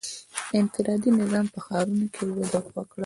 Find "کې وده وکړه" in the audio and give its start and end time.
2.13-2.99